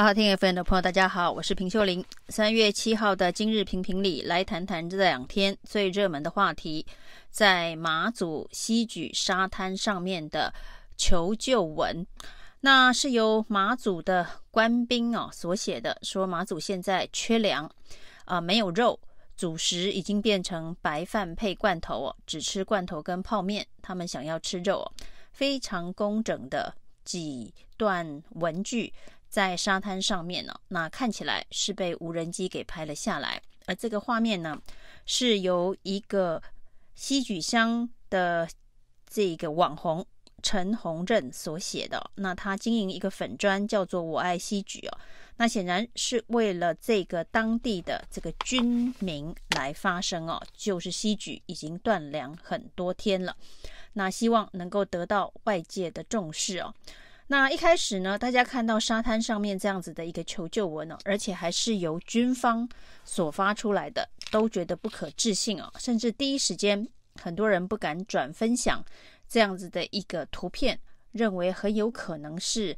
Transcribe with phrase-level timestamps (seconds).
[0.00, 2.02] 好好听 FM 的朋友，大家好，我是平秀玲。
[2.30, 6.86] 三月七号的今日评评里，来谈谈这两天最热门的话题，
[7.28, 10.54] 在马祖西莒沙滩上面的
[10.96, 12.06] 求救文。
[12.60, 17.70] 那是由马祖的官兵哦所写的，说马祖现在缺粮
[18.24, 18.98] 啊、没有肉，
[19.36, 23.66] 主食已经变成白饭配罐头哦，只吃罐头跟泡面。
[23.82, 24.92] 他们想要吃肉哦，
[25.30, 26.74] 非常工整的
[27.04, 28.90] 几段文句。
[29.30, 34.60] 在沙滩上面呢，那看起来是被无人机给拍了下来，而这个画面呢，
[35.06, 36.42] 是由一个
[36.96, 38.48] 西莒乡的
[39.08, 40.04] 这个网红
[40.42, 42.10] 陈宏任所写的。
[42.16, 44.98] 那他经营一个粉专叫做“我爱西莒”哦，
[45.36, 53.36] 那显然是为了这个当地的这个军民来发声哦，就是西莒已经断粮很多天了，
[53.92, 56.74] 那希望能够得到外界的重视哦。
[57.32, 62.68] 那一开始呢，大家看到沙滩上面这样子的一个求救文呢，而且还是由军方
[63.04, 66.84] 所发出来的，都觉得不可置信啊，甚至第一时间
[67.22, 68.84] 很多人不敢转分享
[69.28, 70.76] 这样子的一个图片，
[71.12, 72.76] 认为很有可能是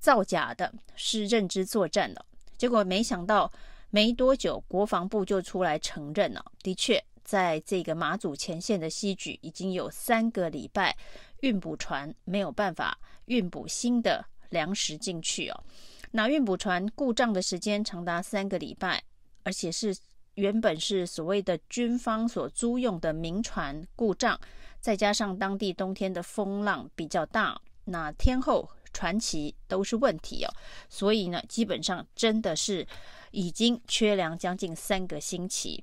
[0.00, 2.26] 造假的，是认知作战的。
[2.58, 3.48] 结果没想到
[3.90, 10.96] 没多久，国防部就出来承认了，的确在这个马祖前线的西莒已经有三个礼拜
[11.42, 12.98] 运补船没有办法。
[13.26, 15.64] 运补新的粮食进去哦，
[16.10, 19.00] 那运补船故障的时间长达三个礼拜，
[19.44, 19.96] 而且是
[20.34, 24.38] 原本是所谓的军方所租用的民船故障，
[24.80, 30.52] 再加上当地冬天的风浪比较大，那天后船期都是问题哦，
[30.88, 32.86] 所以呢，基本上真的是
[33.30, 35.82] 已经缺粮将近三个星期。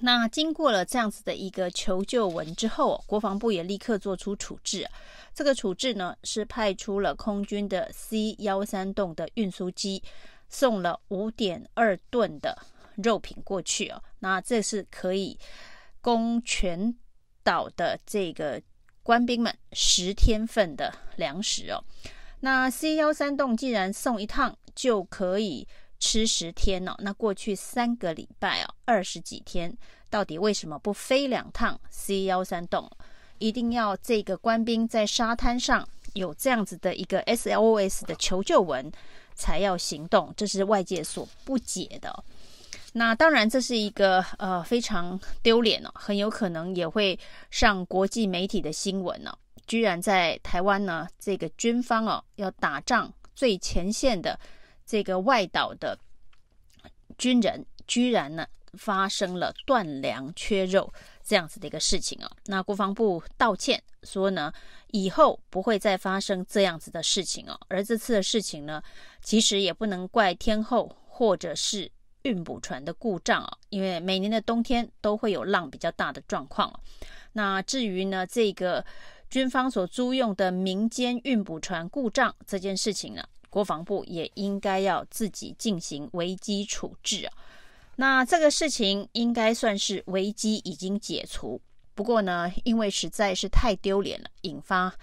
[0.00, 4.88] 那经过了这样子的一个求救文之后，国防部也立刻做出处置。
[5.34, 10.02] 这个处置呢，是派出了空军的 C 幺三洞的运输机，
[10.48, 12.58] 送了五点二吨的
[12.96, 14.02] 肉品过去哦。
[14.18, 15.38] 那这是可以
[16.00, 16.94] 供全
[17.42, 18.60] 岛的这个
[19.02, 21.82] 官兵们十天份的粮食哦。
[22.40, 25.66] 那 C 幺三洞既然送一趟就可以。
[25.98, 29.76] 吃十天哦，那过去三个礼拜哦，二十几天，
[30.08, 32.90] 到底为什么不飞两趟 C 幺三洞？
[33.36, 38.90] 一定要这个官兵在沙滩上有这样子的一个 SLOS 的求救文
[39.34, 42.24] 才要行动，这是外界所不解的。
[42.94, 47.18] 那当然，这是一个呃非常丢脸哦，很有可能也会
[47.50, 49.38] 上国际媒体的新闻呢、哦。
[49.66, 54.38] 居然在台湾呢，这个军方哦要打仗最前线的。
[54.86, 55.98] 这个外岛的
[57.18, 60.92] 军人居然呢发生了断粮缺肉
[61.24, 64.52] 这样子的一个事情啊，那国防部道歉说呢，
[64.88, 67.58] 以后不会再发生这样子的事情哦。
[67.68, 68.82] 而这次的事情呢，
[69.22, 71.90] 其实也不能怪天后或者是
[72.22, 76.72] 运补船的故障啊，因为每年的冬天都会有浪比较大的状况。
[77.32, 78.84] 那至于呢，这个
[79.28, 87.32] 军方所租用的民间运补船故障这件事情呢，国防部也应该要自己进行危机处置啊。
[87.96, 91.60] 那这个事情应该算是危机已经解除。
[91.94, 94.94] 不过呢，因为实在是太丢脸了，引发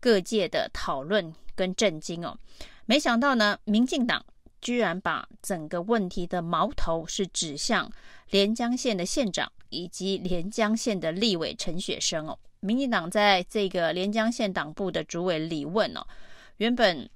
[0.00, 2.38] 各界的讨论跟震惊哦。
[2.86, 4.24] 没想到呢，民进党
[4.60, 7.90] 居然把整个问题的矛头是指向
[8.30, 12.38] 连江县的县长以及连江县的立委陈雪生哦。
[12.60, 16.06] 民进党在这个连江县党部的主委李问哦，
[16.56, 17.08] 原本。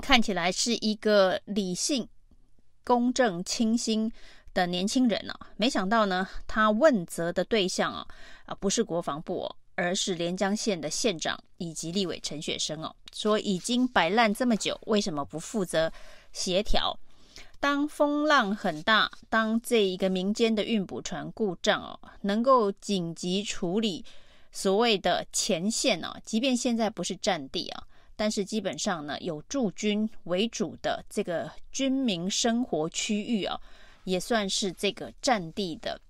[0.00, 2.08] 看起来是一个理性、
[2.82, 4.10] 公正、清新
[4.54, 8.06] 的年轻人呢、啊，没想到呢，他问责的对象啊
[8.44, 15.92] 啊不是国防部哦，而是连江县的县长以及立委陈雪生哦，说已经摆烂这么久，为什么不负责
[16.32, 16.98] 协调？
[17.60, 24.04] 当风浪很大，当这一个民间的运补船故障哦，能够紧急处理
[24.50, 27.84] 所谓的前线啊，即便现在不是战地啊。
[28.14, 33.58] 但是基本上呢，有驻军为主的这个军民生活区域啊，
[34.04, 36.00] 也算是这个战地的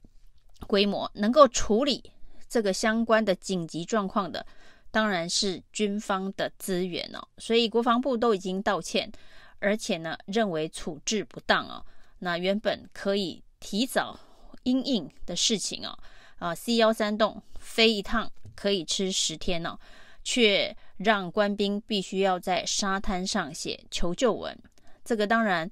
[0.66, 2.02] 规模，能够处理
[2.48, 4.46] 这个相关的紧急状况的，
[4.90, 7.26] 当然是军方的资源哦。
[7.38, 9.10] 所以国防部都已经道歉，
[9.58, 11.84] 而且呢，认为处置不当哦。
[12.18, 14.18] 那原本可以提早
[14.62, 15.98] 因应的事情哦，
[16.38, 19.78] 啊，C 幺三洞飞一趟可以吃十天呢。
[20.24, 24.56] 却让官兵必须要在沙滩上写求救文，
[25.04, 25.68] 这个当然，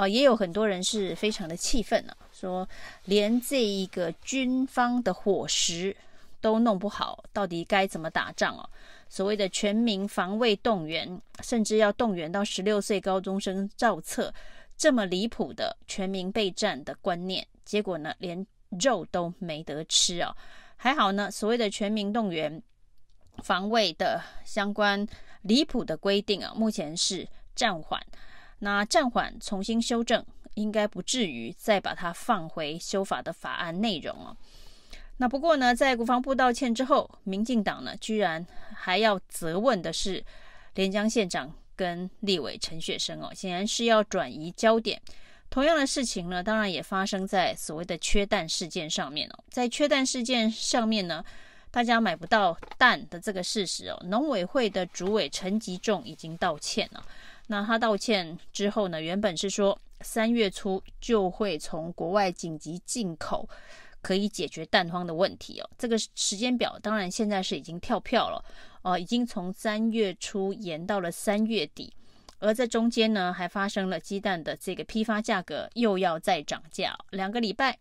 [0.00, 2.66] 呃，也有很多人是非常的气愤、啊，说
[3.04, 5.94] 连这一个军方的伙食
[6.40, 8.66] 都弄不好，到底该怎么打仗哦？
[9.10, 14.32] 所谓的全民防卫动员，甚至要动员到十六岁高中生照册，
[14.74, 20.34] 这么离谱的全民备战的观念，结果呢，连肉都没得吃哦。
[20.76, 22.62] 还好呢，所谓的全民动员
[23.42, 25.06] 防卫的相关
[25.42, 28.00] 离谱的规定啊，目前是暂缓。
[28.60, 30.24] 那暂缓重新修正，
[30.54, 34.36] 应该不至于再把它放回修法的法案内容哦。
[35.16, 40.24] 那不过呢，在国防部道歉之后，民进党呢居然还要责问的是
[40.74, 45.00] 连江县长跟立委陈雪生哦，显然是要转移焦点。
[45.50, 49.44] 同样的事情呢，当然也发生在所谓的缺蛋事件上面哦。
[49.50, 51.24] 在缺蛋事件上面呢，
[51.70, 57.04] 大家买不到蛋的这个事实哦，农委会的主委陈吉仲已经道歉了。
[57.50, 63.48] 那他道歉之后呢，原本是说三月初就会从国外紧急进口。
[64.02, 65.70] 可以解决蛋荒的问题哦。
[65.76, 68.42] 这个时间表当然现在是已经跳票了，
[68.80, 71.92] 哦，已经从三月初延到了三月底。
[72.38, 77.78] 而在中间呢，还发生了鸡蛋的这个批发价格又要再涨价，两个礼拜、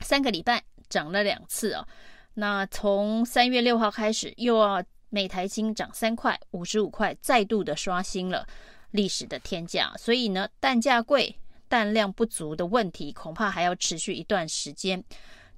[0.00, 1.86] 三个礼拜涨了两次哦。
[2.34, 8.44] 那从三月六号开始，又要每台斤涨三块、五十五块，再度的刷新了
[8.90, 9.92] 历史的天价。
[9.98, 11.34] 所以呢，蛋价贵。
[11.70, 15.04] 蛋量不足的问题恐怕还要持续一段时间。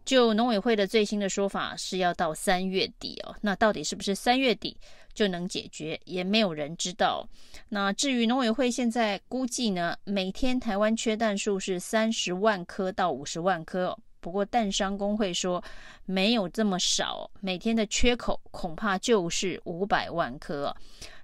[0.04, 4.76] 就农委会的最新的说法是要到三月底哦，那到底是不是三月底
[5.14, 7.24] 就能解决，也没有人知道。
[7.68, 13.96] 那至于农委会现在估计呢，每天台湾缺蛋数是三十万颗到五十万颗。
[14.18, 15.62] 不过蛋商工会说
[16.06, 20.74] 没有这么少，每天的缺口恐怕就是五百万颗。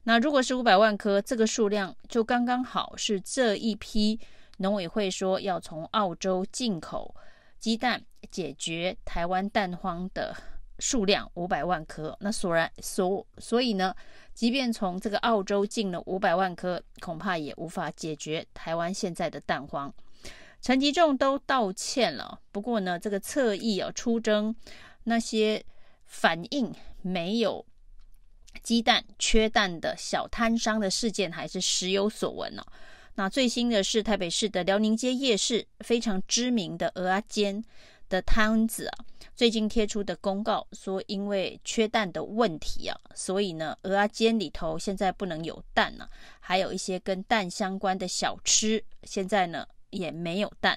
[0.08, 4.20] 那如果是五百万颗，这个数量就刚刚好是这一批。
[4.58, 7.12] 农委会说要从澳洲进口
[7.58, 8.00] 鸡蛋，
[8.30, 10.32] 解决台湾蛋荒的
[10.78, 12.16] 数量五百万颗。
[12.20, 13.92] 那所然所所以呢，
[14.32, 19.92] 即便从这个澳洲进了五百万颗，恐怕也无法解决台湾现在的蛋荒。
[20.62, 24.54] 陈吉仲都道歉了，不过呢，这个侧翼啊出征
[25.02, 25.64] 那些
[26.04, 26.72] 反应
[27.02, 27.66] 没有
[28.66, 32.72] 鸡蛋缺蛋的小摊商的事件，还是时有所闻呢、啊。
[33.14, 37.64] 那最新的是台北市的辽宁街夜市非常知名的鹅阿煎
[38.08, 39.04] 的摊子啊，
[39.36, 46.10] 最近贴出的公告说，因为缺蛋的问题啊，所以呢，鹅阿煎里头现在不能有蛋了，
[46.40, 50.76] 还有一些跟蛋相关的小吃，现在呢也没有蛋，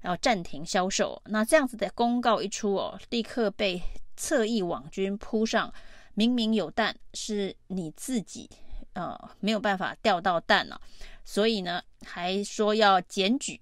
[0.00, 1.22] 然后暂停销售。
[1.26, 3.80] 那这样子的公告一出哦，立刻被
[4.16, 5.72] 侧翼网军扑上，
[6.14, 8.48] 明明有蛋，是你自己。
[8.92, 10.78] 呃，没有办法钓到蛋了，
[11.24, 13.58] 所以呢，还说要检举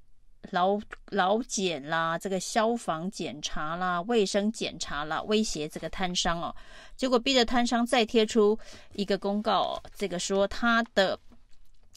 [0.52, 0.80] 老
[1.10, 6.56] 老检啦，这个消防检查啦，卫生检查啦，威胁这个摊商哦。
[6.96, 8.58] 结果逼着摊商再贴出
[8.94, 11.20] 一个公告哦，这个说他的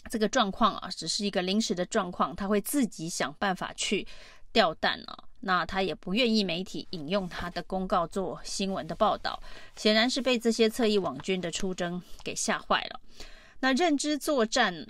[0.10, 4.06] 这个状况啊，只是一个临时的状况，他会自己想办法去
[4.52, 5.24] 钓蛋啊。
[5.42, 9.42] 那他也不愿意媒体引用他的公告做新闻的报道，
[9.76, 13.00] 显然是被这些侧翼网军的出征给吓坏了。
[13.60, 14.88] 那认知作战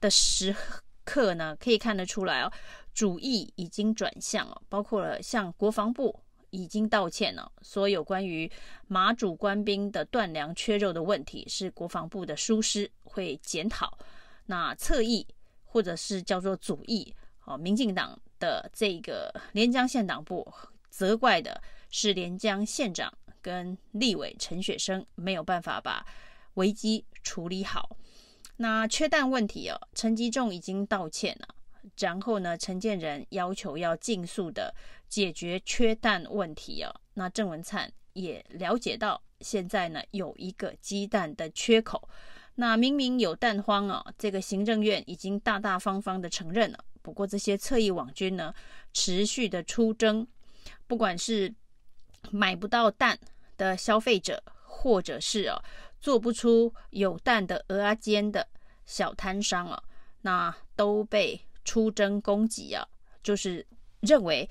[0.00, 0.56] 的时
[1.04, 2.52] 刻呢，可以看得出来哦，
[2.94, 6.18] 主义已经转向了，包括了像国防部
[6.50, 8.50] 已经道歉了，所有关于
[8.88, 13.98] 马祖官兵的断粮缺肉的问题，是国防部的疏失会检讨。
[14.46, 15.26] 那侧翼
[15.64, 17.14] 或者是叫做主义
[17.44, 18.18] 哦，民进党。
[18.40, 20.52] 的这个连江县党部
[20.88, 26.04] 责怪的是连江县长跟立委陈雪生没有办法把
[26.54, 27.96] 危机处理好。
[28.56, 31.54] 那缺蛋问题哦，陈吉仲已经道歉了，
[31.98, 34.74] 然后呢，陈建仁要求要尽速的
[35.08, 36.94] 解决缺蛋问题哦。
[37.14, 42.08] 那郑文灿也了解到现在呢有一个鸡蛋的缺口，
[42.56, 46.84] 那明明有蛋荒啊，这个行政院已经大大方方的承认了。
[47.02, 48.54] 不过这些侧翼网军呢，
[48.92, 50.26] 持续的出征，
[50.86, 51.54] 不管是
[52.30, 53.18] 买不到蛋
[53.56, 55.62] 的消费者，或者是啊
[56.00, 58.46] 做不出有蛋的蚵仔煎的
[58.84, 59.82] 小摊商啊，
[60.22, 62.86] 那都被出征攻击啊，
[63.22, 63.66] 就是
[64.00, 64.48] 认为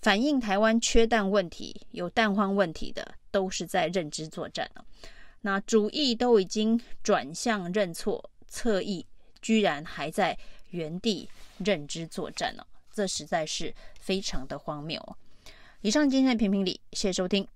[0.00, 4.84] 反映台湾缺蛋问题、有蛋荒问题的，都是在认知作战了。
[5.40, 9.06] 那主意都已经转向认错，侧翼
[9.40, 10.36] 居然还在
[10.70, 11.28] 原地。
[11.58, 15.16] 认知作战呢，这实在是非常的荒谬。
[15.80, 17.46] 以上今天的评评理，谢谢收听。